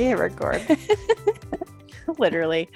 [0.00, 0.62] Yeah, record.
[2.18, 2.68] Literally.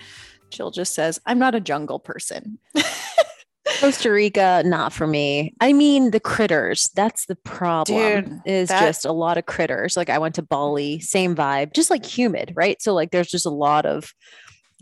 [0.51, 2.59] Jill just says, I'm not a jungle person.
[3.80, 5.55] Costa Rica, not for me.
[5.59, 6.91] I mean, the critters.
[6.95, 8.24] That's the problem.
[8.24, 9.96] Dude, is that- just a lot of critters.
[9.96, 12.80] Like I went to Bali, same vibe, just like humid, right?
[12.82, 14.12] So like there's just a lot of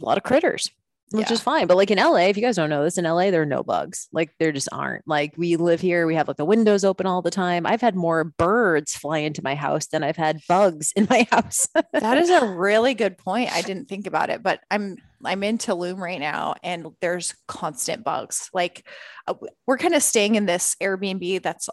[0.00, 0.68] a lot of critters.
[1.12, 1.34] Which Yeah.
[1.34, 1.66] is fine.
[1.66, 3.62] But like in LA, if you guys don't know this, in LA, there are no
[3.62, 4.08] bugs.
[4.12, 5.06] Like there just aren't.
[5.06, 7.66] Like we live here, we have like the windows open all the time.
[7.66, 11.66] I've had more birds fly into my house than I've had bugs in my house.
[11.92, 13.52] that is a really good point.
[13.52, 18.02] I didn't think about it, but I'm I'm in Tulum right now and there's constant
[18.04, 18.50] bugs.
[18.52, 18.88] Like
[19.28, 19.34] uh,
[19.66, 21.68] we're kind of staying in this Airbnb that's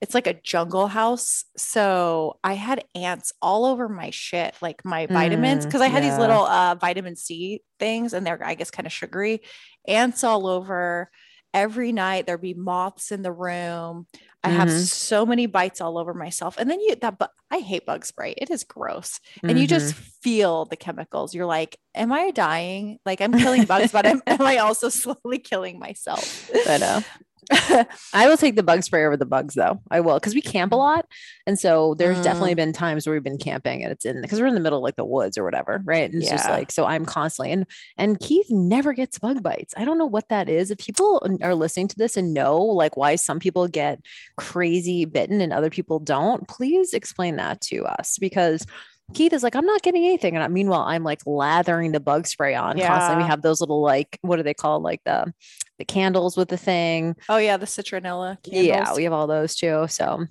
[0.00, 1.44] it's like a jungle house.
[1.56, 6.02] So I had ants all over my shit, like my vitamins, Mm, because I had
[6.02, 9.42] these little uh, vitamin C things and they're, I guess, kind of sugary.
[9.86, 11.10] Ants all over.
[11.52, 14.06] Every night there'd be moths in the room.
[14.42, 14.86] I have Mhm.
[14.86, 16.56] so many bites all over myself.
[16.58, 18.34] And then you that but I hate bug spray.
[18.36, 19.20] It is gross.
[19.42, 21.32] And you just feel the chemicals.
[21.34, 22.98] You're like, am I dying?
[23.06, 26.50] Like I'm killing bugs, but am, am I also slowly killing myself?
[26.68, 27.02] I know.
[28.12, 29.80] I will take the bug spray over the bugs though.
[29.90, 31.06] I will because we camp a lot.
[31.46, 32.56] And so there's definitely mm.
[32.56, 34.84] been times where we've been camping and it's in because we're in the middle of
[34.84, 35.82] like the woods or whatever.
[35.84, 36.10] Right.
[36.10, 39.74] And it's just like so I'm constantly and and Keith never gets bug bites.
[39.76, 40.70] I don't know what that is.
[40.70, 44.00] If people are listening to this and know like why some people get
[44.36, 48.66] crazy bitten and other people don't, please explain that to us because
[49.12, 50.34] Keith is like, I'm not getting anything.
[50.34, 53.24] And I- meanwhile, I'm like lathering the bug spray on constantly.
[53.24, 54.82] We have those little like, what are they called?
[54.82, 55.32] Like the
[55.78, 57.16] the candles with the thing.
[57.28, 58.66] oh yeah, the citronella Candles.
[58.66, 59.86] Yeah, we have all those too.
[59.88, 60.26] So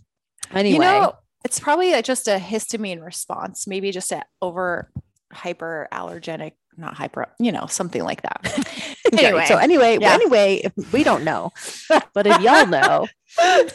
[0.51, 4.89] anyway, You know, it's probably just a histamine response, maybe just a over
[5.33, 8.89] hyper allergenic, not hyper, you know, something like that.
[9.13, 10.13] Anyway, so anyway, yeah.
[10.13, 11.51] anyway, if we don't know,
[12.15, 13.07] but if y'all know,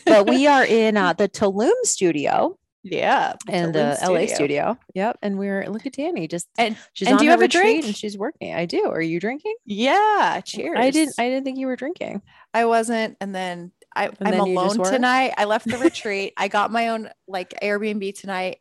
[0.04, 4.78] but we are in uh, the Tulum studio yeah, and the uh, LA studio.
[4.94, 7.48] Yep, and we're look at Danny, just And she's and on do you have a
[7.48, 7.84] drink?
[7.84, 8.54] and she's working.
[8.54, 8.84] I do.
[8.86, 9.54] Are you drinking?
[9.64, 10.78] yeah, cheers.
[10.78, 11.14] I didn't.
[11.18, 12.22] I didn't think you were drinking.
[12.54, 13.16] I wasn't.
[13.20, 15.32] And then I, I'm then alone tonight.
[15.36, 16.32] I left the retreat.
[16.36, 18.58] I got my own like Airbnb tonight.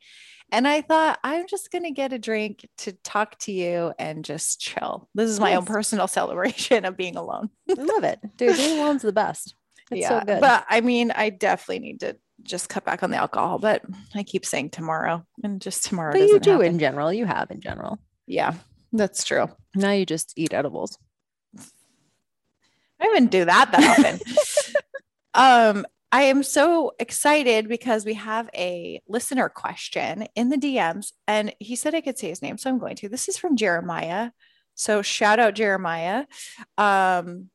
[0.51, 4.23] And I thought, I'm just going to get a drink to talk to you and
[4.23, 5.09] just chill.
[5.13, 7.49] This is my own personal celebration of being alone.
[7.69, 8.55] I love it, dude.
[8.55, 9.55] Being alone's the best.
[9.91, 10.39] It's so good.
[10.39, 13.83] But I mean, I definitely need to just cut back on the alcohol, but
[14.15, 16.13] I keep saying tomorrow and just tomorrow.
[16.13, 16.67] But you do happen.
[16.67, 17.11] in general.
[17.11, 17.99] You have in general.
[18.25, 18.53] Yeah,
[18.93, 19.49] that's true.
[19.75, 20.97] Now you just eat edibles.
[22.99, 24.19] I didn't do that that often.
[25.33, 31.53] um, I am so excited because we have a listener question in the DMs, and
[31.59, 33.09] he said I could say his name, so I'm going to.
[33.09, 34.31] This is from Jeremiah.
[34.75, 36.25] So shout out Jeremiah.
[36.77, 37.49] Um,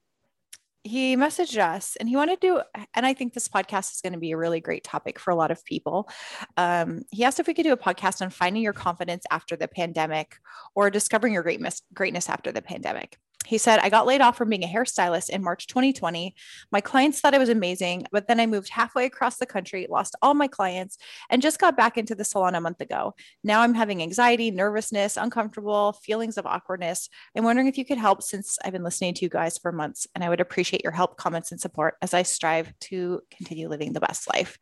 [0.84, 2.62] he messaged us and he wanted to,
[2.94, 5.36] and I think this podcast is going to be a really great topic for a
[5.36, 6.08] lot of people.
[6.56, 9.68] Um, he asked if we could do a podcast on finding your confidence after the
[9.68, 10.36] pandemic
[10.74, 13.18] or discovering your greatness, greatness after the pandemic.
[13.46, 16.34] He said, I got laid off from being a hairstylist in March 2020.
[16.70, 20.16] My clients thought I was amazing, but then I moved halfway across the country, lost
[20.22, 20.98] all my clients,
[21.30, 23.14] and just got back into the salon a month ago.
[23.44, 27.08] Now I'm having anxiety, nervousness, uncomfortable, feelings of awkwardness.
[27.36, 30.06] I'm wondering if you could help since I've been listening to you guys for months,
[30.14, 33.92] and I would appreciate your help, comments, and support as I strive to continue living
[33.92, 34.58] the best life.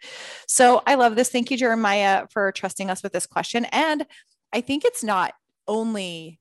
[0.46, 1.30] So I love this.
[1.30, 3.66] Thank you, Jeremiah, for trusting us with this question.
[3.66, 4.06] And
[4.52, 5.34] I think it's not
[5.68, 6.39] only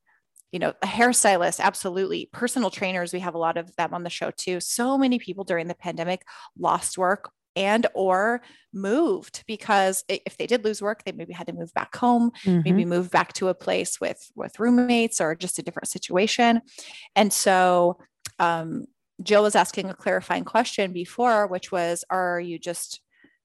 [0.52, 2.30] you know, a hairstylist, absolutely.
[2.34, 4.60] Personal trainers, we have a lot of them on the show too.
[4.60, 6.24] So many people during the pandemic
[6.58, 8.42] lost work and or
[8.74, 12.86] moved because if they did lose work, they maybe had to move back home, maybe
[12.86, 16.62] move back to a place with with roommates or just a different situation.
[17.16, 18.00] And so
[18.40, 18.86] um,
[19.22, 23.02] Jill was asking a clarifying question before, which was, are you just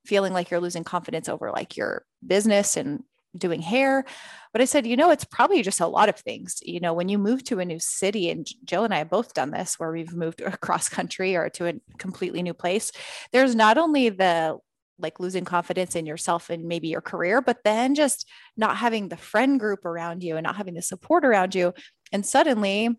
[0.06, 3.02] feeling like you're losing confidence over like your business and
[3.36, 4.04] doing hair.
[4.52, 6.58] But I said, you know, it's probably just a lot of things.
[6.62, 9.34] You know, when you move to a new city, and Jill and I have both
[9.34, 12.92] done this where we've moved across country or to a completely new place,
[13.32, 14.58] there's not only the
[14.98, 19.16] like losing confidence in yourself and maybe your career, but then just not having the
[19.16, 21.74] friend group around you and not having the support around you.
[22.12, 22.90] And suddenly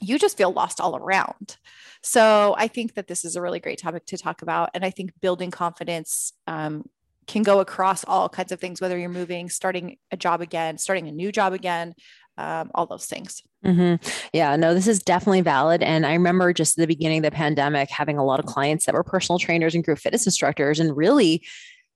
[0.00, 1.56] you just feel lost all around.
[2.02, 4.70] So I think that this is a really great topic to talk about.
[4.74, 6.84] And I think building confidence um,
[7.28, 11.06] can go across all kinds of things, whether you're moving, starting a job again, starting
[11.06, 11.94] a new job again,
[12.38, 13.42] um, all those things.
[13.64, 14.08] Mm-hmm.
[14.32, 15.82] Yeah, no, this is definitely valid.
[15.82, 18.94] And I remember just the beginning of the pandemic having a lot of clients that
[18.94, 21.44] were personal trainers and group fitness instructors and really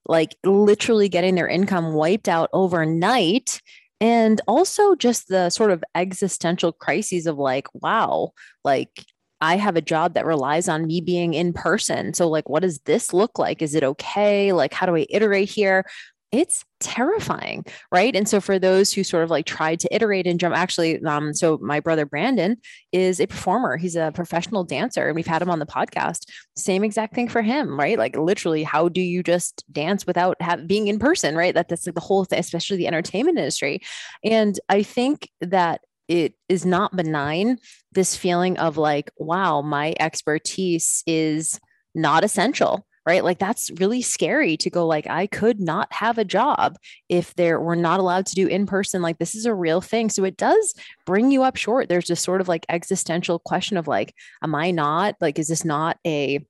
[0.06, 3.60] like literally getting their income wiped out overnight.
[4.00, 8.32] And also just the sort of existential crises of like, wow,
[8.64, 9.04] like
[9.42, 12.14] I have a job that relies on me being in person.
[12.14, 13.60] So, like, what does this look like?
[13.60, 14.52] Is it okay?
[14.52, 15.84] Like, how do I iterate here?
[16.30, 18.14] It's terrifying, right?
[18.14, 21.34] And so, for those who sort of like tried to iterate and jump, actually, um,
[21.34, 22.56] so my brother Brandon
[22.92, 23.76] is a performer.
[23.76, 26.30] He's a professional dancer, and we've had him on the podcast.
[26.56, 27.98] Same exact thing for him, right?
[27.98, 31.52] Like, literally, how do you just dance without have, being in person, right?
[31.52, 33.80] That, that's like the whole thing, especially the entertainment industry.
[34.22, 35.80] And I think that
[36.12, 37.58] it is not benign.
[37.92, 41.58] This feeling of like wow my expertise is
[41.94, 43.24] not essential right?
[43.24, 46.76] Like that's really scary to go like i could not have a job
[47.08, 49.02] if there were not allowed to do in person.
[49.02, 50.08] Like this is a real thing.
[50.08, 50.74] So it does
[51.04, 51.88] bring you up short.
[51.88, 55.64] There's this sort of like existential question of like am i not like is this
[55.64, 56.46] not a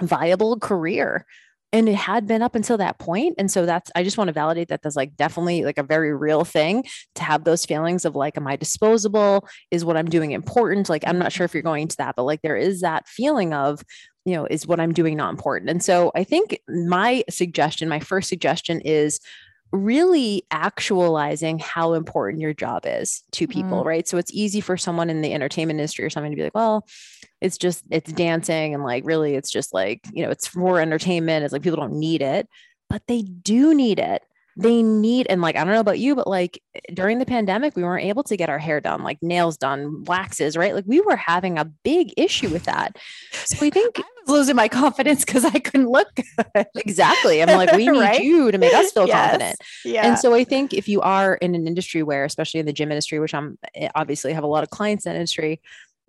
[0.00, 1.24] viable career
[1.72, 4.32] and it had been up until that point and so that's i just want to
[4.32, 6.84] validate that that's like definitely like a very real thing
[7.14, 9.46] to have those feelings of like am i disposable?
[9.70, 10.88] Is what i'm doing important?
[10.88, 13.52] Like i'm not sure if you're going to that but like there is that feeling
[13.52, 13.82] of
[14.24, 15.70] you know is what i'm doing not important?
[15.70, 19.20] And so i think my suggestion my first suggestion is
[19.72, 23.84] really actualizing how important your job is to people, mm.
[23.84, 24.06] right?
[24.06, 26.86] So it's easy for someone in the entertainment industry or something to be like, well,
[27.40, 31.44] it's just it's dancing and like really it's just like, you know, it's for entertainment.
[31.44, 32.48] It's like people don't need it,
[32.90, 34.22] but they do need it
[34.56, 36.62] they need and like i don't know about you but like
[36.92, 40.52] during the pandemic we weren't able to get our hair done like nails done waxes
[40.56, 40.74] right?
[40.74, 42.96] Like we were having a big issue with that.
[43.32, 46.66] So we think i was losing my confidence because i couldn't look good.
[46.76, 47.42] Exactly.
[47.42, 48.22] I'm like we need right?
[48.22, 49.30] you to make us feel yes.
[49.30, 49.60] confident.
[49.84, 50.06] Yeah.
[50.06, 52.90] and so i think if you are in an industry where especially in the gym
[52.90, 55.60] industry which i'm eh, obviously have a lot of clients in industry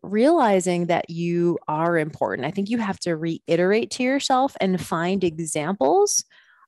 [0.02, 5.24] realizing that you are important i think you have to reiterate to yourself and find
[5.24, 6.26] examples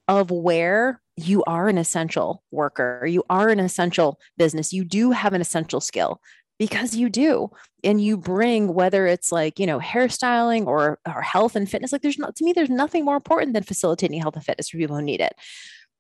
[0.08, 5.34] of where you are an essential worker, you are an essential business, you do have
[5.34, 6.22] an essential skill
[6.60, 7.52] because you do.
[7.84, 12.02] And you bring whether it's like you know hairstyling or or health and fitness like
[12.02, 14.96] there's not to me there's nothing more important than facilitating health and fitness for people
[14.96, 15.34] who need it.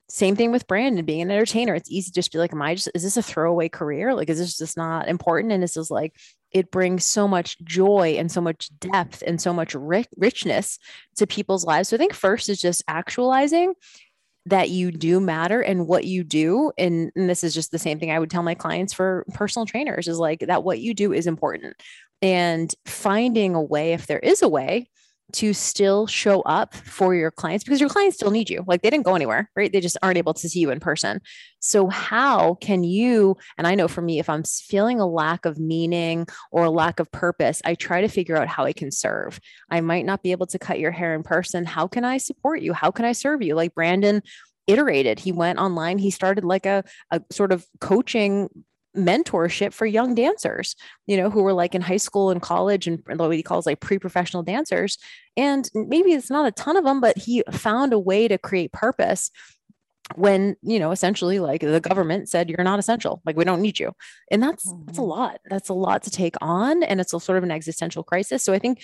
[0.09, 1.75] Same thing with brandon being an entertainer.
[1.75, 4.15] It's easy to just be like am i just is this a throwaway career?
[4.15, 5.53] Like is this just not important?
[5.53, 6.15] And this is like
[6.55, 10.79] it brings so much joy and so much depth and so much rich- richness
[11.17, 11.89] to people's lives.
[11.89, 13.73] So i think first is just actualizing
[14.45, 16.71] that you do matter and what you do.
[16.77, 19.65] And, and, this is just the same thing i would tell my clients for personal
[19.65, 21.75] trainers is like that what you do is important.
[22.21, 24.89] And finding a way if there is a way
[25.33, 28.63] to still show up for your clients because your clients still need you.
[28.67, 29.71] Like they didn't go anywhere, right?
[29.71, 31.21] They just aren't able to see you in person.
[31.59, 33.35] So, how can you?
[33.57, 36.99] And I know for me, if I'm feeling a lack of meaning or a lack
[36.99, 39.39] of purpose, I try to figure out how I can serve.
[39.69, 41.65] I might not be able to cut your hair in person.
[41.65, 42.73] How can I support you?
[42.73, 43.55] How can I serve you?
[43.55, 44.21] Like Brandon
[44.67, 45.19] iterated.
[45.19, 48.49] He went online, he started like a, a sort of coaching
[48.95, 50.75] mentorship for young dancers,
[51.07, 53.79] you know, who were like in high school and college and what he calls like
[53.79, 54.97] pre-professional dancers.
[55.37, 58.71] And maybe it's not a ton of them, but he found a way to create
[58.71, 59.31] purpose
[60.13, 63.79] when you know essentially like the government said you're not essential like we don't need
[63.79, 63.91] you
[64.29, 64.85] and that's mm-hmm.
[64.85, 65.09] that's a mm-hmm.
[65.09, 68.43] lot that's a lot to take on and it's a sort of an existential crisis
[68.43, 68.83] so i think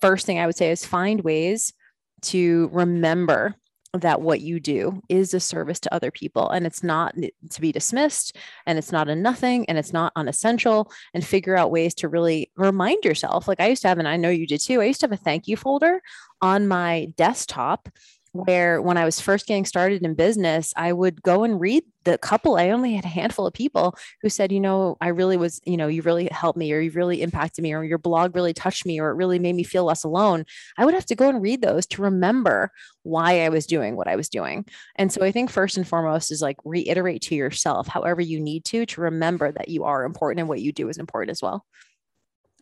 [0.00, 1.74] first thing i would say is find ways
[2.22, 3.54] to remember
[3.94, 7.14] that what you do is a service to other people and it's not
[7.50, 11.70] to be dismissed and it's not a nothing and it's not unessential and figure out
[11.70, 13.46] ways to really remind yourself.
[13.46, 15.12] Like i used to have and i know you did too i used to have
[15.12, 16.00] a thank you folder
[16.40, 17.88] on my desktop
[18.32, 22.16] where when I was first getting started in business, I would go and read the
[22.16, 22.56] couple.
[22.56, 25.76] I only had a handful of people who said, you know, I really was, you
[25.76, 28.86] know, you really helped me or you really impacted me or your blog really touched
[28.86, 30.46] me or it really made me feel less alone.
[30.78, 32.70] I would have to go and read those to remember
[33.02, 34.64] why I was doing what I was doing.
[34.96, 38.64] And so I think first and foremost is like reiterate to yourself, however you need
[38.66, 41.66] to, to remember that you are important and what you do is important as well.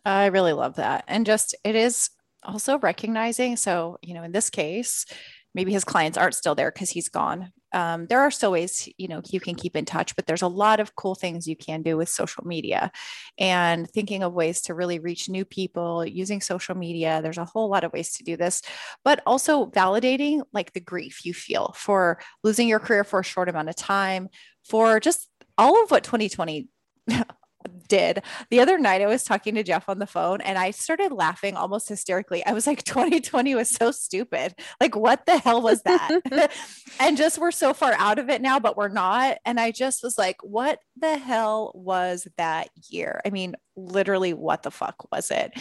[0.03, 1.05] I really love that.
[1.07, 2.09] And just it is
[2.43, 3.55] also recognizing.
[3.55, 5.05] So, you know, in this case,
[5.53, 7.51] maybe his clients aren't still there because he's gone.
[7.73, 10.47] Um, there are still ways, you know, you can keep in touch, but there's a
[10.47, 12.91] lot of cool things you can do with social media
[13.37, 17.21] and thinking of ways to really reach new people using social media.
[17.21, 18.61] There's a whole lot of ways to do this,
[19.05, 23.47] but also validating like the grief you feel for losing your career for a short
[23.47, 24.27] amount of time,
[24.65, 26.67] for just all of what 2020
[27.87, 28.23] did.
[28.49, 31.55] The other night I was talking to Jeff on the phone and I started laughing
[31.55, 32.45] almost hysterically.
[32.45, 34.55] I was like 2020 was so stupid.
[34.79, 36.21] Like what the hell was that?
[36.99, 40.03] and just we're so far out of it now but we're not and I just
[40.03, 43.21] was like what the hell was that year?
[43.25, 45.51] I mean literally what the fuck was it?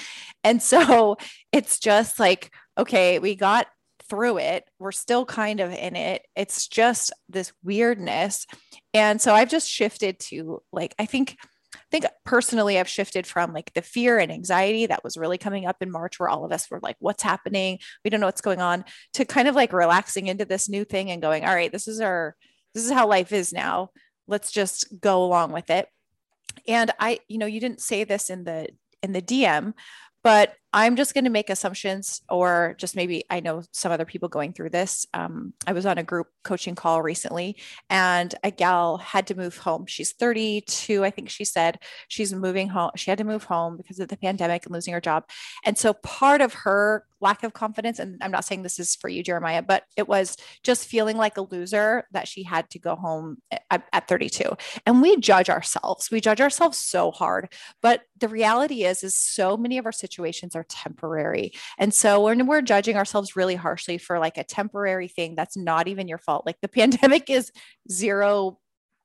[0.45, 1.16] And so
[1.52, 3.66] it's just like okay, we got
[4.11, 4.64] through it.
[4.78, 6.26] We're still kind of in it.
[6.37, 8.47] It's just this weirdness.
[8.92, 11.38] And so I've just shifted to like, I think.
[11.90, 15.66] I think personally, I've shifted from like the fear and anxiety that was really coming
[15.66, 17.80] up in March, where all of us were like, what's happening?
[18.04, 21.11] We don't know what's going on, to kind of like relaxing into this new thing
[21.11, 22.37] and going, all right, this is our,
[22.75, 23.90] this is how life is now.
[24.28, 25.88] Let's just go along with it.
[26.68, 28.68] And I, you know, you didn't say this in the,
[29.02, 29.75] in the DM,
[30.23, 34.28] but I'm just going to make assumptions, or just maybe I know some other people
[34.28, 35.06] going through this.
[35.12, 37.56] Um, I was on a group coaching call recently,
[37.88, 39.86] and a gal had to move home.
[39.86, 41.80] She's 32, I think she said.
[42.08, 42.92] She's moving home.
[42.96, 45.24] She had to move home because of the pandemic and losing her job.
[45.64, 49.08] And so part of her lack of confidence, and I'm not saying this is for
[49.08, 52.96] you, Jeremiah, but it was just feeling like a loser that she had to go
[52.96, 53.38] home
[53.70, 54.56] at, at 32.
[54.86, 56.10] And we judge ourselves.
[56.10, 57.52] We judge ourselves so hard.
[57.82, 61.52] But the reality is, is so many of our situations are temporary.
[61.78, 65.88] And so when we're judging ourselves really harshly for like a temporary thing that's not
[65.88, 67.50] even your fault, like the pandemic is
[67.90, 68.58] zero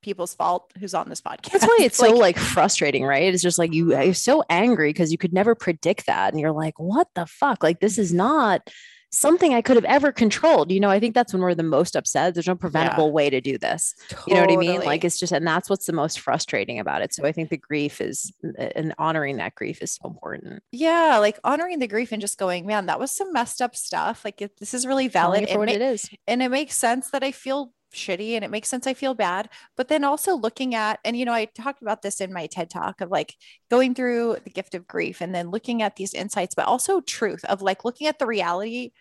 [0.06, 1.52] people's fault who's on this podcast.
[1.52, 3.34] That's why it's like, so like frustrating, right?
[3.34, 6.32] It's just like you are so angry because you could never predict that.
[6.32, 7.64] And you're like, what the fuck?
[7.64, 8.70] Like this is not
[9.12, 10.72] something I could have ever controlled.
[10.72, 12.34] You know, I think that's when we're the most upset.
[12.34, 13.12] There's no preventable yeah.
[13.12, 13.96] way to do this.
[14.10, 14.24] Totally.
[14.28, 14.82] You know what I mean?
[14.86, 17.14] Like it's just, and that's what's the most frustrating about it.
[17.14, 20.62] So I think the grief is, and honoring that grief is so important.
[20.72, 21.18] Yeah.
[21.20, 24.24] Like honoring the grief and just going, man, that was some messed up stuff.
[24.26, 25.50] Like this is really valid.
[25.50, 26.10] for what it is.
[26.28, 29.50] And it makes sense that I feel shitty and it makes sense I feel bad.
[29.76, 32.70] But then also looking at, and you know, I talked about this in my TED
[32.70, 33.36] talk of like
[33.72, 37.44] going through the gift of grief and then looking at these insights, but also truth
[37.46, 38.92] of like looking at the reality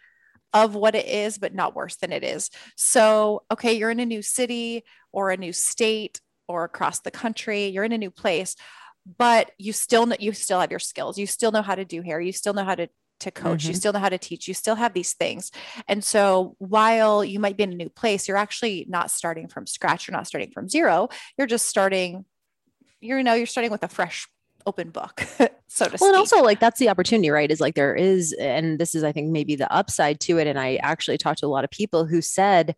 [0.53, 2.49] of what it is, but not worse than it is.
[2.77, 7.67] So, okay, you're in a new city or a new state or across the country,
[7.67, 8.55] you're in a new place,
[9.19, 11.19] but you still know, you still have your skills.
[11.19, 12.21] You still know how to do hair.
[12.21, 12.89] You still know how to
[13.25, 13.61] to coach.
[13.61, 13.69] Mm-hmm.
[13.69, 14.49] You still know how to teach.
[14.49, 15.50] You still have these things.
[15.88, 19.66] And so while you might be in a new place, you're actually not starting from
[19.66, 20.07] scratch.
[20.07, 21.09] You're not starting from zero.
[21.37, 22.25] You're just starting,
[23.00, 24.28] you know, you're starting with a fresh
[24.66, 25.21] open book,
[25.69, 26.00] so to well, speak.
[26.02, 27.50] and also like that's the opportunity, right?
[27.50, 30.47] Is like there is, and this is, I think, maybe the upside to it.
[30.47, 32.75] And I actually talked to a lot of people who said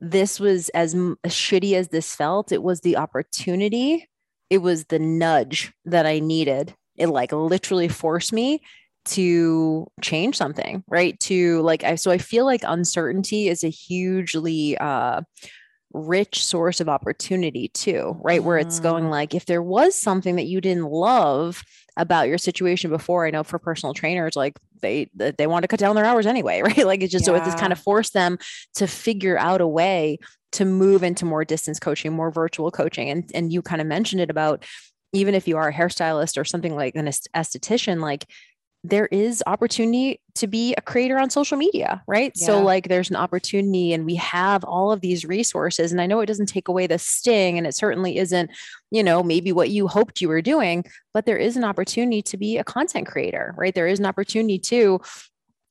[0.00, 4.08] this was as, as shitty as this felt, it was the opportunity,
[4.50, 6.74] it was the nudge that I needed.
[6.96, 8.62] It like literally forced me
[9.04, 11.18] to change something, right?
[11.20, 15.22] To like, I, so I feel like uncertainty is a hugely, uh,
[15.94, 18.42] rich source of opportunity too, right?
[18.42, 19.10] Where it's going mm.
[19.10, 21.62] like, if there was something that you didn't love
[21.96, 25.78] about your situation before, I know for personal trainers, like they they want to cut
[25.80, 26.86] down their hours anyway, right?
[26.86, 27.32] Like it's just yeah.
[27.32, 28.38] so it's just kind of forced them
[28.74, 30.18] to figure out a way
[30.52, 33.10] to move into more distance coaching, more virtual coaching.
[33.10, 34.64] And and you kind of mentioned it about
[35.12, 38.26] even if you are a hairstylist or something like an esthetician, like
[38.84, 42.32] there is opportunity to be a creator on social media, right?
[42.34, 42.46] Yeah.
[42.46, 45.92] So, like, there's an opportunity, and we have all of these resources.
[45.92, 48.50] And I know it doesn't take away the sting, and it certainly isn't,
[48.90, 50.84] you know, maybe what you hoped you were doing,
[51.14, 53.74] but there is an opportunity to be a content creator, right?
[53.74, 55.00] There is an opportunity to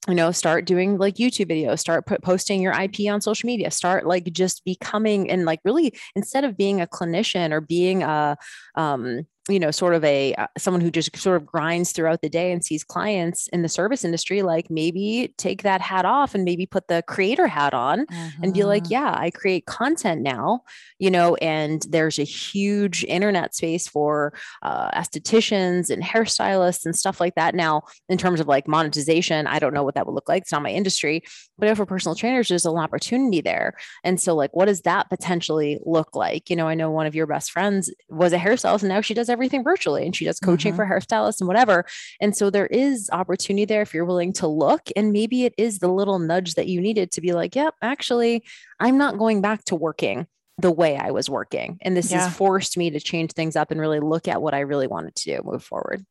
[0.08, 4.08] you know start doing like youtube videos start posting your ip on social media start
[4.08, 8.36] like just becoming and like really instead of being a clinician or being a
[8.74, 12.30] um you know sort of a uh, someone who just sort of grinds throughout the
[12.30, 16.44] day and sees clients in the service industry like maybe take that hat off and
[16.44, 18.44] maybe put the creator hat on mm-hmm.
[18.44, 18.94] and be like mm-hmm.
[18.94, 20.62] yeah i create content now
[21.00, 24.32] you know and there's a huge internet space for
[24.62, 29.58] uh, estheticians and hairstylists and stuff like that now in terms of like monetization i
[29.58, 31.24] don't know what that would look like it's not my industry
[31.62, 35.80] but for personal trainers there's an opportunity there and so like what does that potentially
[35.86, 38.90] look like you know i know one of your best friends was a hairstylist and
[38.90, 40.78] now she does everything virtually and she does coaching mm-hmm.
[40.78, 41.86] for hairstylists and whatever.
[42.20, 44.90] And so there is opportunity there if you're willing to look.
[44.96, 47.90] And maybe it is the little nudge that you needed to be like, yep, yeah,
[47.90, 48.44] actually,
[48.80, 50.28] I'm not going back to working
[50.58, 51.80] the way I was working.
[51.82, 52.26] And this yeah.
[52.26, 55.16] has forced me to change things up and really look at what I really wanted
[55.16, 56.06] to do, move forward.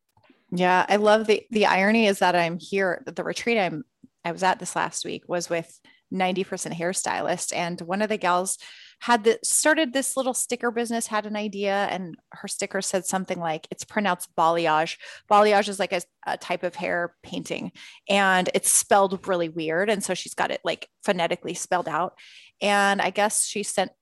[0.53, 3.05] Yeah, I love the the irony is that I'm here.
[3.07, 3.85] At the retreat I'm
[4.25, 5.81] I was at this last week was with
[6.13, 8.59] 90% hairstylists, and one of the gals
[9.01, 13.39] had the, started this little sticker business, had an idea, and her sticker said something
[13.39, 14.99] like, it's pronounced balayage.
[15.31, 17.73] Balayage is like a, a type of hair painting,
[18.09, 19.89] and it's spelled really weird.
[19.89, 22.15] And so she's got it like phonetically spelled out.
[22.61, 23.93] And I guess she sent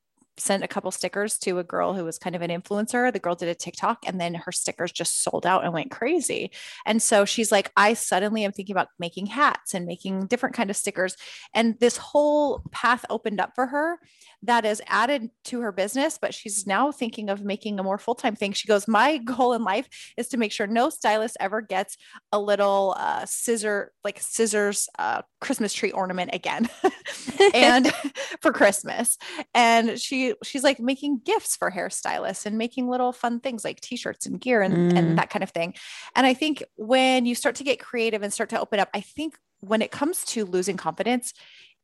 [0.40, 3.12] sent a couple stickers to a girl who was kind of an influencer.
[3.12, 6.50] The girl did a TikTok and then her stickers just sold out and went crazy.
[6.86, 10.70] And so she's like, I suddenly am thinking about making hats and making different kind
[10.70, 11.16] of stickers.
[11.54, 13.98] And this whole path opened up for her
[14.42, 18.36] that is added to her business, but she's now thinking of making a more full-time
[18.36, 18.52] thing.
[18.52, 21.96] She goes, my goal in life is to make sure no stylist ever gets
[22.32, 26.68] a little uh, scissor, like scissors, uh, Christmas tree ornament again.
[27.54, 27.92] and
[28.40, 29.18] for Christmas.
[29.54, 30.00] And
[30.42, 34.40] she she's like making gifts for hairstylists and making little fun things like t-shirts and
[34.40, 34.98] gear and, mm.
[34.98, 35.74] and that kind of thing.
[36.14, 39.00] And I think when you start to get creative and start to open up, I
[39.00, 41.32] think when it comes to losing confidence,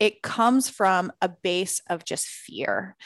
[0.00, 2.96] it comes from a base of just fear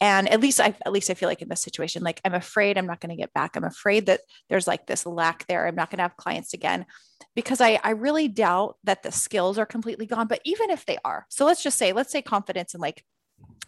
[0.00, 2.78] and at least i at least i feel like in this situation like i'm afraid
[2.78, 5.74] i'm not going to get back i'm afraid that there's like this lack there i'm
[5.74, 6.86] not going to have clients again
[7.34, 10.98] because I, I really doubt that the skills are completely gone but even if they
[11.04, 13.04] are so let's just say let's say confidence and like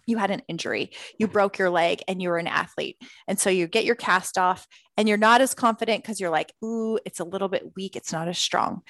[0.07, 2.97] you had an injury, you broke your leg, and you were an athlete.
[3.29, 6.53] And so you get your cast off, and you're not as confident because you're like,
[6.65, 7.97] ooh, it's a little bit weak.
[7.97, 8.83] It's not as strong.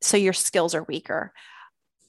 [0.00, 1.32] So your skills are weaker.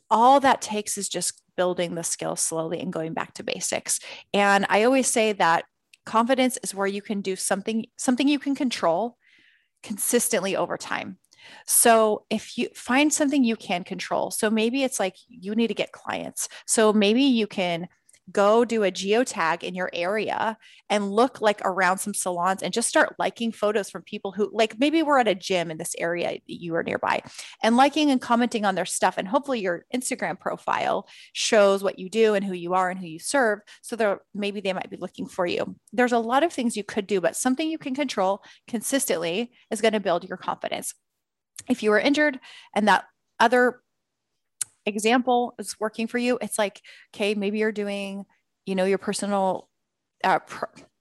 [0.09, 3.99] All that takes is just building the skill slowly and going back to basics.
[4.33, 5.65] And I always say that
[6.05, 9.17] confidence is where you can do something something you can control
[9.83, 11.17] consistently over time.
[11.65, 15.73] So if you find something you can control, so maybe it's like you need to
[15.73, 16.49] get clients.
[16.65, 17.87] So maybe you can
[18.31, 20.57] go do a geotag in your area
[20.89, 24.79] and look like around some salons and just start liking photos from people who like
[24.79, 27.21] maybe we're at a gym in this area you are nearby
[27.61, 29.17] and liking and commenting on their stuff.
[29.17, 33.07] And hopefully your Instagram profile shows what you do and who you are and who
[33.07, 33.59] you serve.
[33.81, 35.75] So there maybe they might be looking for you.
[35.91, 39.81] There's a lot of things you could do but something you can control consistently is
[39.81, 40.93] going to build your confidence
[41.69, 42.39] if you were injured
[42.75, 43.05] and that
[43.39, 43.81] other
[44.85, 46.81] example is working for you, it's like,
[47.13, 48.25] okay, maybe you're doing,
[48.65, 49.69] you know, your personal,
[50.23, 50.39] uh,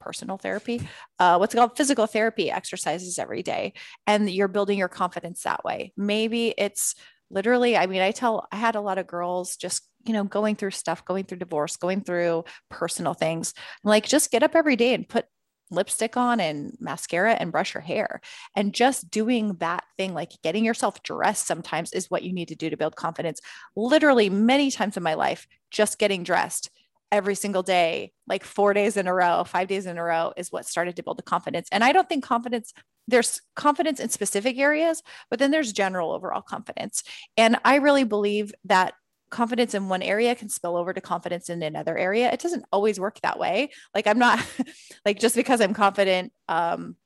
[0.00, 0.86] personal therapy,
[1.18, 3.72] uh, what's called physical therapy exercises every day,
[4.06, 5.92] and you're building your confidence that way.
[5.96, 6.94] Maybe it's
[7.30, 10.56] literally, I mean, I tell, I had a lot of girls just you know going
[10.56, 14.94] through stuff going through divorce going through personal things like just get up every day
[14.94, 15.26] and put
[15.72, 18.20] lipstick on and mascara and brush your hair.
[18.54, 22.54] And just doing that thing, like getting yourself dressed sometimes is what you need to
[22.54, 23.40] do to build confidence.
[23.74, 26.70] Literally, many times in my life, just getting dressed
[27.10, 30.50] every single day, like four days in a row, five days in a row, is
[30.50, 31.68] what started to build the confidence.
[31.70, 32.72] And I don't think confidence,
[33.06, 37.02] there's confidence in specific areas, but then there's general overall confidence.
[37.36, 38.94] And I really believe that
[39.32, 42.30] confidence in one area can spill over to confidence in another area.
[42.30, 43.70] It doesn't always work that way.
[43.94, 44.38] Like I'm not
[45.04, 46.96] like just because I'm confident um,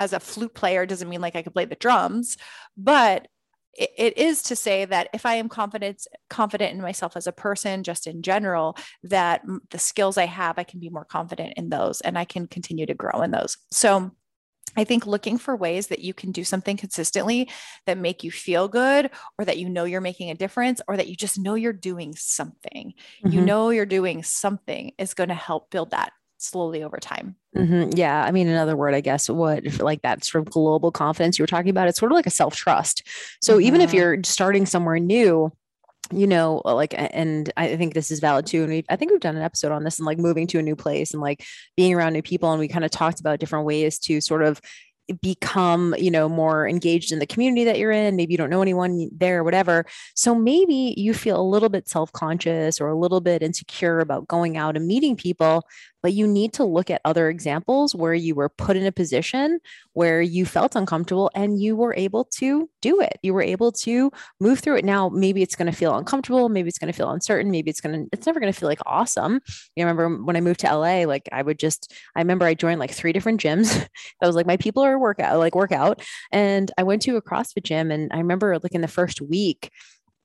[0.00, 2.36] as a flute player doesn't mean like I can play the drums,
[2.76, 3.28] but
[3.76, 7.32] it, it is to say that if I am confident confident in myself as a
[7.32, 11.68] person, just in general, that the skills I have, I can be more confident in
[11.68, 13.56] those, and I can continue to grow in those.
[13.70, 14.10] So
[14.76, 17.48] I think looking for ways that you can do something consistently
[17.86, 21.08] that make you feel good or that you know you're making a difference or that
[21.08, 22.94] you just know you're doing something.
[23.24, 23.30] Mm-hmm.
[23.30, 27.36] You know you're doing something is going to help build that slowly over time.
[27.56, 27.96] Mm-hmm.
[27.96, 28.22] Yeah.
[28.24, 31.48] I mean, another word, I guess, what like that sort of global confidence you were
[31.48, 33.06] talking about, it's sort of like a self trust.
[33.40, 33.66] So mm-hmm.
[33.66, 33.96] even if mm-hmm.
[33.96, 35.52] you're starting somewhere new,
[36.12, 38.62] you know, like, and I think this is valid too.
[38.62, 40.62] And we, I think we've done an episode on this and like moving to a
[40.62, 41.44] new place and like
[41.76, 42.50] being around new people.
[42.50, 44.60] And we kind of talked about different ways to sort of
[45.20, 48.62] become you know more engaged in the community that you're in maybe you don't know
[48.62, 53.20] anyone there or whatever so maybe you feel a little bit self-conscious or a little
[53.20, 55.62] bit insecure about going out and meeting people
[56.04, 59.58] but you need to look at other examples where you were put in a position
[59.94, 63.18] where you felt uncomfortable and you were able to do it.
[63.22, 64.84] You were able to move through it.
[64.84, 66.50] Now, maybe it's going to feel uncomfortable.
[66.50, 67.50] Maybe it's going to feel uncertain.
[67.50, 69.40] Maybe it's going to, it's never going to feel like awesome.
[69.76, 72.80] You remember when I moved to LA, like I would just, I remember I joined
[72.80, 73.72] like three different gyms.
[74.20, 76.02] that was like, my people are workout, like workout.
[76.30, 77.90] And I went to a CrossFit gym.
[77.90, 79.70] And I remember like in the first week,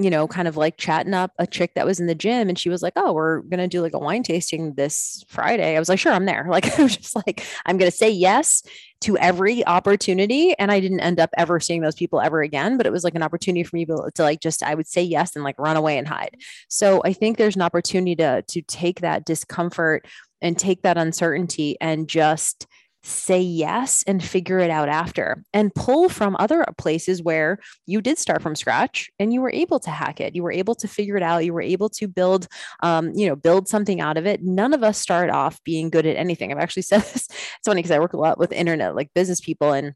[0.01, 2.57] you know, kind of like chatting up a chick that was in the gym and
[2.57, 5.75] she was like, Oh, we're going to do like a wine tasting this Friday.
[5.75, 6.47] I was like, Sure, I'm there.
[6.59, 8.63] Like, I was just like, I'm going to say yes
[9.01, 10.57] to every opportunity.
[10.57, 13.15] And I didn't end up ever seeing those people ever again, but it was like
[13.15, 15.77] an opportunity for me to, to like just, I would say yes and like run
[15.77, 16.35] away and hide.
[16.69, 20.05] So I think there's an opportunity to, to take that discomfort
[20.41, 22.67] and take that uncertainty and just,
[23.03, 28.17] say yes and figure it out after and pull from other places where you did
[28.17, 30.35] start from scratch and you were able to hack it.
[30.35, 31.45] You were able to figure it out.
[31.45, 32.47] You were able to build
[32.83, 34.43] um, you know build something out of it.
[34.43, 36.51] None of us start off being good at anything.
[36.51, 37.27] I've actually said this.
[37.29, 39.93] It's funny because i work a lot with internet like business people and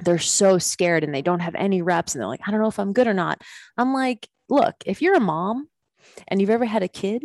[0.00, 2.68] they're so scared and they don't have any reps and they're like i don't know
[2.68, 3.40] if i'm good or not.
[3.76, 5.68] I'm like look if you're a mom
[6.28, 7.24] and you've ever had a kid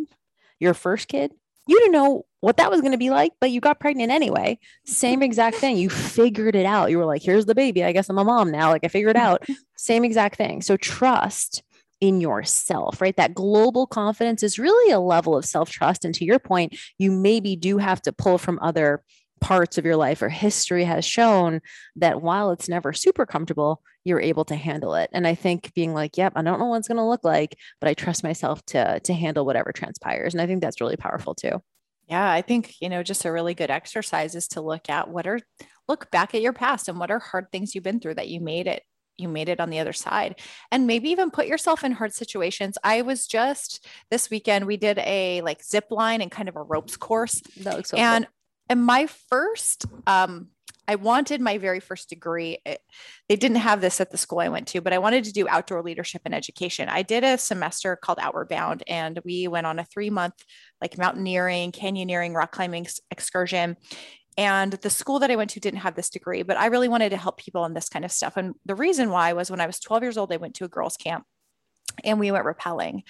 [0.58, 1.32] your first kid
[1.66, 4.58] You didn't know what that was going to be like, but you got pregnant anyway.
[4.84, 5.76] Same exact thing.
[5.76, 6.90] You figured it out.
[6.90, 7.84] You were like, here's the baby.
[7.84, 8.70] I guess I'm a mom now.
[8.70, 9.46] Like I figured out.
[9.76, 10.60] Same exact thing.
[10.60, 11.62] So trust
[12.00, 13.16] in yourself, right?
[13.16, 16.04] That global confidence is really a level of self trust.
[16.04, 19.04] And to your point, you maybe do have to pull from other
[19.42, 21.60] parts of your life or history has shown
[21.96, 25.10] that while it's never super comfortable, you're able to handle it.
[25.12, 27.56] And I think being like, yep, I don't know what it's going to look like,
[27.80, 30.32] but I trust myself to to handle whatever transpires.
[30.32, 31.62] And I think that's really powerful too.
[32.08, 35.26] Yeah, I think, you know, just a really good exercise is to look at what
[35.26, 35.40] are
[35.88, 38.40] look back at your past and what are hard things you've been through that you
[38.40, 38.82] made it
[39.18, 42.78] you made it on the other side and maybe even put yourself in hard situations
[42.82, 46.62] i was just this weekend we did a like zip line and kind of a
[46.62, 48.32] ropes course that looks so and cool
[48.68, 50.48] and my first um
[50.88, 52.58] I wanted my very first degree.
[52.66, 52.80] It,
[53.28, 55.48] they didn't have this at the school I went to, but I wanted to do
[55.48, 56.88] outdoor leadership and education.
[56.88, 60.34] I did a semester called Outward Bound, and we went on a three month
[60.80, 63.76] like mountaineering, canyoneering, rock climbing excursion.
[64.36, 67.10] And the school that I went to didn't have this degree, but I really wanted
[67.10, 68.36] to help people in this kind of stuff.
[68.36, 70.68] And the reason why was when I was 12 years old, I went to a
[70.68, 71.24] girls' camp
[72.02, 73.02] and we went rappelling.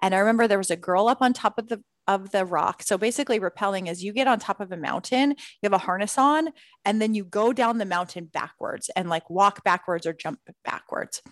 [0.00, 2.82] And I remember there was a girl up on top of the of the rock.
[2.82, 6.18] So basically, rappelling is you get on top of a mountain, you have a harness
[6.18, 6.48] on,
[6.84, 11.22] and then you go down the mountain backwards and like walk backwards or jump backwards.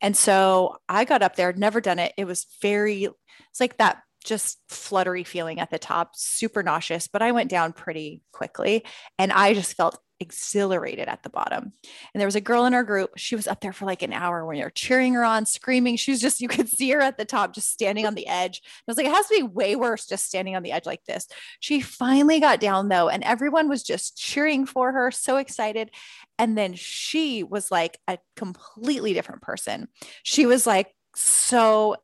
[0.00, 2.14] And so I got up there, never done it.
[2.16, 7.22] It was very, it's like that just fluttery feeling at the top, super nauseous, but
[7.22, 8.84] I went down pretty quickly
[9.18, 11.72] and I just felt exhilarated at the bottom.
[12.14, 13.10] And there was a girl in our group.
[13.16, 15.96] She was up there for like an hour when you're cheering her on, screaming.
[15.96, 18.62] She was just, you could see her at the top, just standing on the edge.
[18.64, 21.04] I was like, it has to be way worse just standing on the edge like
[21.04, 21.28] this.
[21.60, 25.90] She finally got down though, and everyone was just cheering for her, so excited.
[26.38, 29.88] And then she was like a completely different person.
[30.22, 31.96] She was like, so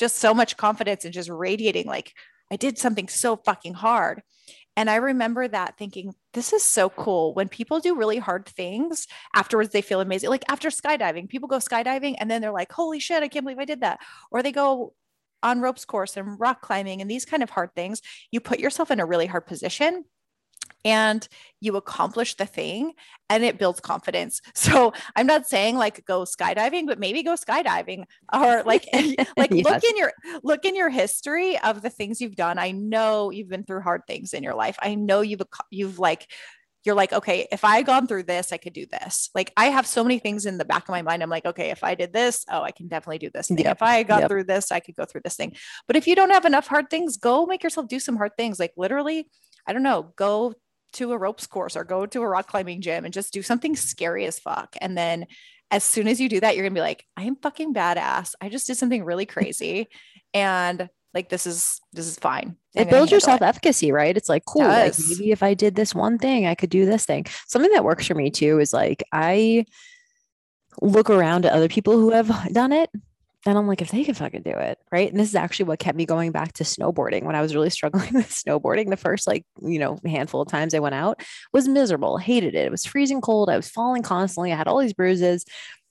[0.00, 2.14] just so much confidence and just radiating like
[2.50, 4.22] I did something so fucking hard.
[4.80, 7.34] And I remember that thinking, this is so cool.
[7.34, 10.30] When people do really hard things, afterwards they feel amazing.
[10.30, 13.58] Like after skydiving, people go skydiving and then they're like, holy shit, I can't believe
[13.58, 13.98] I did that.
[14.30, 14.94] Or they go
[15.42, 18.00] on ropes course and rock climbing and these kind of hard things.
[18.30, 20.06] You put yourself in a really hard position
[20.84, 21.26] and
[21.60, 22.92] you accomplish the thing
[23.28, 24.40] and it builds confidence.
[24.54, 28.86] So I'm not saying like go skydiving, but maybe go skydiving or like
[29.36, 29.64] like yes.
[29.64, 30.12] look in your
[30.42, 32.58] look in your history of the things you've done.
[32.58, 34.76] I know you've been through hard things in your life.
[34.82, 36.26] I know you've you've like
[36.84, 39.30] you're like, okay, if I gone through this, I could do this.
[39.34, 41.22] Like I have so many things in the back of my mind.
[41.22, 43.48] I'm like, okay, if I did this, oh, I can definitely do this.
[43.48, 43.58] Thing.
[43.58, 43.76] Yep.
[43.76, 44.30] If I got yep.
[44.30, 45.54] through this, I could go through this thing.
[45.86, 48.58] But if you don't have enough hard things, go make yourself do some hard things.
[48.58, 49.28] Like literally,
[49.66, 50.54] I don't know, go
[50.94, 53.76] to a ropes course or go to a rock climbing gym and just do something
[53.76, 54.76] scary as fuck.
[54.80, 55.26] And then
[55.70, 58.34] as soon as you do that, you're gonna be like, I am fucking badass.
[58.40, 59.88] I just did something really crazy.
[60.34, 62.56] and like this is this is fine.
[62.76, 64.16] I'm it builds your self efficacy, right?
[64.16, 64.62] It's like cool.
[64.62, 67.26] Like maybe if I did this one thing, I could do this thing.
[67.48, 69.64] Something that works for me too is like I
[70.80, 72.90] look around at other people who have done it
[73.46, 75.10] and I'm like, if they can fucking do it, right?
[75.10, 77.70] And this is actually what kept me going back to snowboarding when I was really
[77.70, 78.90] struggling with snowboarding.
[78.90, 81.22] The first, like, you know, handful of times I went out
[81.52, 82.66] was miserable, hated it.
[82.66, 83.48] It was freezing cold.
[83.48, 84.52] I was falling constantly.
[84.52, 85.46] I had all these bruises,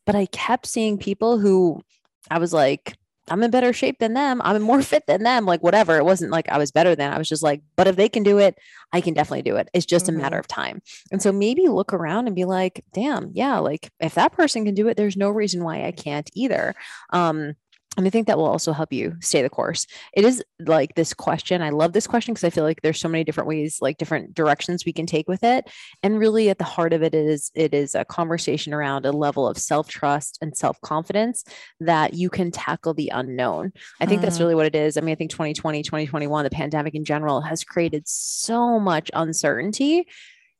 [0.06, 1.82] but I kept seeing people who
[2.30, 2.96] I was like,
[3.30, 4.42] I'm in better shape than them.
[4.44, 5.46] I'm more fit than them.
[5.46, 5.98] Like whatever.
[5.98, 7.12] It wasn't like I was better than.
[7.12, 8.58] I was just like, but if they can do it,
[8.92, 9.70] I can definitely do it.
[9.74, 10.20] It's just mm-hmm.
[10.20, 10.39] a matter mm-hmm.
[10.39, 10.82] of time.
[11.12, 14.76] And so maybe look around and be like, damn, yeah, like if that person can
[14.76, 16.76] do it, there's no reason why I can't either.
[17.12, 17.56] Um,
[18.00, 19.86] and I think that will also help you stay the course.
[20.14, 21.62] It is like this question.
[21.62, 24.34] I love this question because I feel like there's so many different ways, like different
[24.34, 25.70] directions we can take with it.
[26.02, 29.46] And really at the heart of it is it is a conversation around a level
[29.46, 31.44] of self-trust and self-confidence
[31.82, 33.74] that you can tackle the unknown.
[34.00, 34.24] I think mm.
[34.24, 34.96] that's really what it is.
[34.96, 40.08] I mean, I think 2020, 2021, the pandemic in general has created so much uncertainty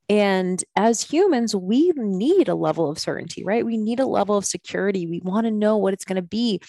[0.10, 3.64] and as humans, we need a level of certainty, right?
[3.64, 5.06] We need a level of security.
[5.06, 6.62] We want to know what it's going to be.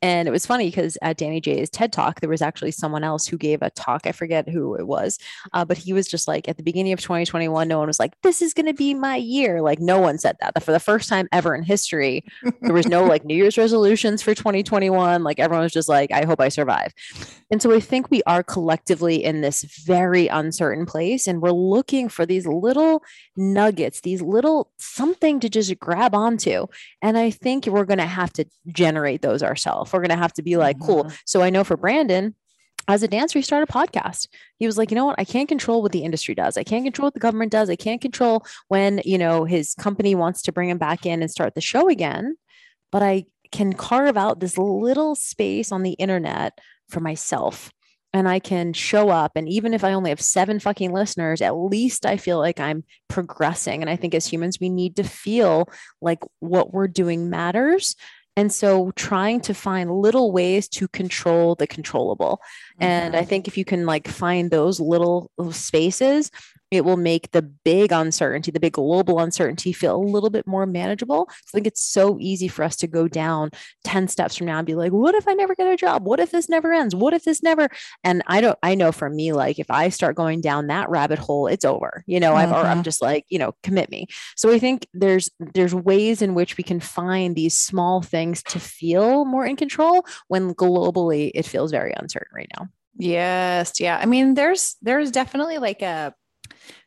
[0.00, 3.26] And it was funny because at Danny J's TED Talk, there was actually someone else
[3.26, 4.06] who gave a talk.
[4.06, 5.18] I forget who it was,
[5.52, 8.12] uh, but he was just like, at the beginning of 2021, no one was like,
[8.22, 9.60] this is going to be my year.
[9.60, 10.62] Like, no one said that.
[10.62, 12.24] For the first time ever in history,
[12.62, 15.24] there was no like New Year's resolutions for 2021.
[15.24, 16.92] Like, everyone was just like, I hope I survive.
[17.50, 22.08] And so I think we are collectively in this very uncertain place, and we're looking
[22.08, 23.02] for these little
[23.36, 26.66] nuggets, these little something to just grab onto.
[27.02, 30.32] And I think we're going to have to generate those ourselves we're going to have
[30.34, 31.04] to be like, cool.
[31.04, 31.14] Mm-hmm.
[31.26, 32.34] So I know for Brandon,
[32.86, 34.28] as a dancer, he started a podcast.
[34.58, 35.18] He was like, you know what?
[35.18, 36.56] I can't control what the industry does.
[36.56, 37.68] I can't control what the government does.
[37.68, 41.30] I can't control when, you know, his company wants to bring him back in and
[41.30, 42.36] start the show again.
[42.90, 47.70] But I can carve out this little space on the internet for myself
[48.14, 49.32] and I can show up.
[49.36, 52.84] And even if I only have seven fucking listeners, at least I feel like I'm
[53.08, 53.82] progressing.
[53.82, 55.68] And I think as humans, we need to feel
[56.00, 57.96] like what we're doing matters.
[58.38, 62.40] And so trying to find little ways to control the controllable.
[62.80, 63.28] And I mm-hmm.
[63.28, 66.30] think if you can like find those little spaces,
[66.70, 70.66] it will make the big uncertainty, the big global uncertainty feel a little bit more
[70.66, 71.26] manageable.
[71.30, 73.50] I think it's so easy for us to go down
[73.84, 76.04] 10 steps from now and be like, what if I never get a job?
[76.04, 76.94] What if this never ends?
[76.94, 77.68] What if this never?
[78.04, 81.18] And I don't, I know for me, like if I start going down that rabbit
[81.18, 82.52] hole, it's over, you know, mm-hmm.
[82.52, 82.82] I've, or I'm mm-hmm.
[82.82, 84.06] just like, you know, commit me.
[84.36, 88.60] So I think there's, there's ways in which we can find these small things to
[88.60, 92.67] feel more in control when globally it feels very uncertain right now.
[92.96, 93.80] Yes.
[93.80, 93.98] Yeah.
[94.00, 96.14] I mean, there's, there's definitely like a,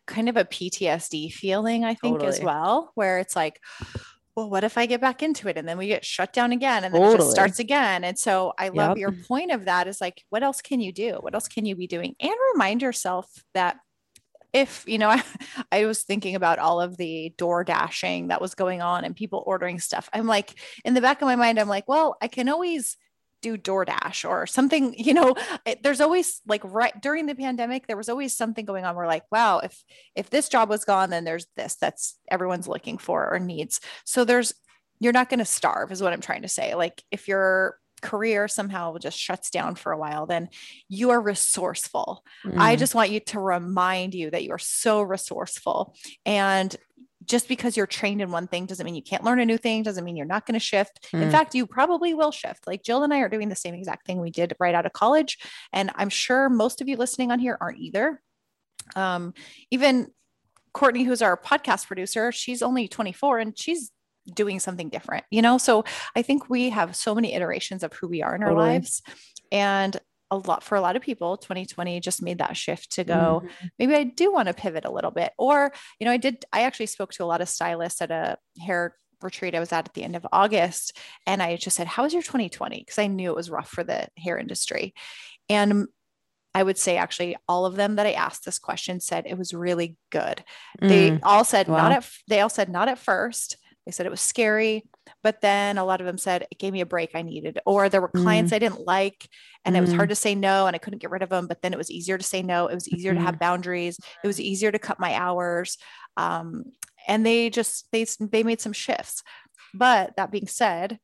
[0.08, 2.38] kind of a PTSD feeling, I think, totally.
[2.38, 3.60] as well, where it's like,
[4.36, 6.84] well, what if I get back into it and then we get shut down again
[6.84, 7.16] and then totally.
[7.16, 8.04] it just starts again?
[8.04, 9.02] And so I love yep.
[9.02, 11.18] your point of that is like, what else can you do?
[11.20, 12.16] What else can you be doing?
[12.20, 13.78] And remind yourself that
[14.54, 15.24] if you know I,
[15.72, 19.44] I, was thinking about all of the door dashing that was going on and people
[19.46, 22.50] ordering stuff i'm like in the back of my mind i'm like well i can
[22.50, 22.98] always
[23.42, 27.98] do DoorDash or something, you know, it, there's always like right during the pandemic, there
[27.98, 28.96] was always something going on.
[28.96, 29.84] We're like, wow, if,
[30.16, 33.82] if this job was gone, then there's this that's everyone's looking for or needs.
[34.06, 34.54] So there's,
[35.00, 36.76] you're not going to starve is what I'm trying to say.
[36.76, 40.50] Like if your career somehow just shuts down for a while, then
[40.90, 42.24] you are resourceful.
[42.46, 42.58] Mm.
[42.58, 46.76] I just want you to remind you that you are so resourceful and
[47.26, 49.84] just because you're trained in one thing doesn't mean you can't learn a new thing,
[49.84, 51.08] doesn't mean you're not going to shift.
[51.14, 51.24] Mm.
[51.24, 52.68] In fact, you probably will shift.
[52.68, 54.94] Like Jill and I are doing the same exact thing we did right out of
[54.94, 55.38] college.
[55.72, 58.22] And I'm sure most of you listening on here aren't either.
[58.96, 59.34] Um,
[59.70, 60.08] even
[60.74, 63.92] Courtney, who's our podcast producer, she's only 24 and she's
[64.34, 65.58] doing something different, you know?
[65.58, 65.84] So
[66.16, 69.02] I think we have so many iterations of who we are in our lives.
[69.52, 70.00] And
[70.32, 73.68] a lot for a lot of people 2020 just made that shift to go mm-hmm.
[73.78, 76.62] maybe i do want to pivot a little bit or you know i did i
[76.62, 79.94] actually spoke to a lot of stylists at a hair retreat i was at at
[79.94, 83.30] the end of august and i just said how was your 2020 because i knew
[83.30, 84.94] it was rough for the hair industry
[85.50, 85.88] and
[86.54, 89.54] I would say actually all of them that I asked this question said it was
[89.54, 90.44] really good.
[90.82, 90.90] Mm.
[90.90, 91.78] They all said wow.
[91.78, 93.58] not at they all said not at first.
[93.86, 94.84] They said it was scary,
[95.24, 97.90] but then a lot of them said it gave me a break I needed, or
[97.90, 98.56] there were clients mm.
[98.56, 99.28] I didn't like
[99.66, 99.78] and mm.
[99.78, 100.12] it was hard mm.
[100.12, 101.48] to say no and I couldn't get rid of them.
[101.48, 102.68] But then it was easier to say no.
[102.68, 103.20] It was easier mm-hmm.
[103.20, 103.40] to have mm-hmm.
[103.40, 104.00] boundaries.
[104.24, 105.78] It was easier to cut my hours.
[106.18, 106.66] Um,
[107.08, 109.24] and they just, they, they made some shifts.
[109.74, 111.00] But that being said,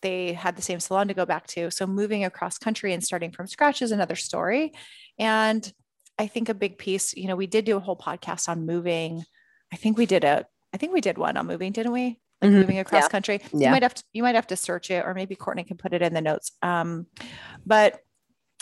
[0.00, 1.70] they had the same salon to go back to.
[1.70, 4.72] So moving across country and starting from scratch is another story.
[5.18, 5.70] And
[6.18, 9.24] I think a big piece, you know, we did do a whole podcast on moving.
[9.72, 12.18] I think we did a, I think we did one on moving, didn't we?
[12.42, 12.58] Mm-hmm.
[12.58, 13.08] moving across yeah.
[13.08, 13.40] country.
[13.52, 13.68] Yeah.
[13.68, 15.92] You might have to you might have to search it, or maybe Courtney can put
[15.92, 16.52] it in the notes.
[16.62, 17.06] Um,
[17.64, 18.00] but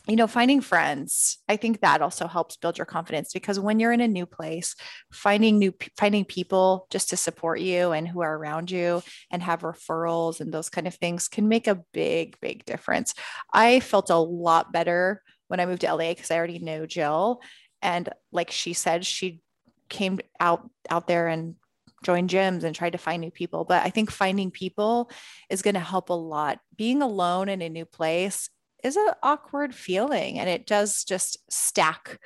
[0.07, 3.93] you know, finding friends, I think that also helps build your confidence because when you're
[3.93, 4.75] in a new place,
[5.13, 9.61] finding new finding people just to support you and who are around you and have
[9.61, 13.15] referrals and those kind of things can make a big, big difference.
[13.53, 17.41] I felt a lot better when I moved to LA because I already know Jill.
[17.83, 19.41] And like she said, she
[19.89, 21.57] came out out there and
[22.03, 23.65] joined gyms and try to find new people.
[23.65, 25.11] But I think finding people
[25.49, 26.59] is going to help a lot.
[26.77, 28.49] Being alone in a new place
[28.83, 32.19] is an awkward feeling and it does just stack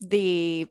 [0.00, 0.66] the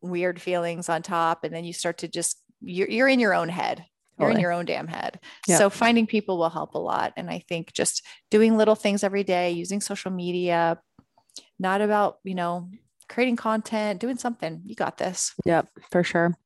[0.00, 1.44] weird feelings on top.
[1.44, 3.84] And then you start to just, you're, you're in your own head.
[4.18, 5.18] You're in your own damn head.
[5.58, 7.12] So finding people will help a lot.
[7.16, 10.78] And I think just doing little things every day, using social media,
[11.58, 12.70] not about, you know,
[13.14, 14.60] creating content, doing something.
[14.66, 15.34] You got this.
[15.44, 16.36] Yep, for sure.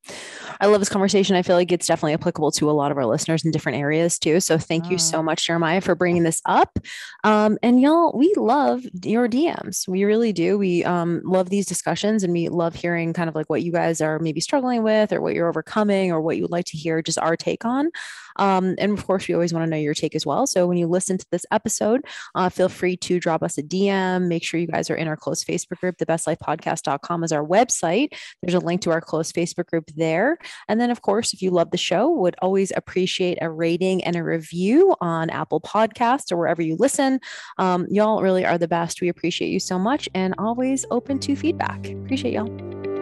[0.61, 1.35] I love this conversation.
[1.35, 4.19] I feel like it's definitely applicable to a lot of our listeners in different areas
[4.19, 4.39] too.
[4.39, 5.25] So thank you so mm.
[5.25, 6.77] much, Jeremiah, for bringing this up.
[7.23, 9.87] Um, and y'all, we love your DMs.
[9.87, 10.59] We really do.
[10.59, 13.99] We um, love these discussions and we love hearing kind of like what you guys
[13.99, 17.01] are maybe struggling with or what you're overcoming or what you would like to hear
[17.01, 17.89] just our take on.
[18.35, 20.47] Um, and of course, we always want to know your take as well.
[20.47, 22.05] So when you listen to this episode,
[22.35, 24.27] uh, feel free to drop us a DM.
[24.27, 25.97] Make sure you guys are in our close Facebook group.
[25.97, 28.13] The Best Life Podcast.com is our website.
[28.41, 30.37] There's a link to our close Facebook group there.
[30.67, 34.15] And then, of course, if you love the show, would always appreciate a rating and
[34.15, 37.19] a review on Apple Podcasts or wherever you listen.
[37.57, 39.01] Um, y'all really are the best.
[39.01, 41.89] We appreciate you so much and always open to feedback.
[41.89, 42.47] Appreciate y'all.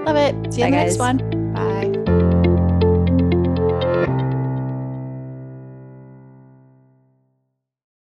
[0.06, 0.54] Love it.
[0.54, 0.98] See you Bye, in the guys.
[0.98, 1.54] next one.
[1.54, 1.87] Bye.